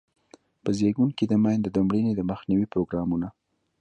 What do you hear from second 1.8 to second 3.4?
مړینې د مخنیوي پروګرامونه.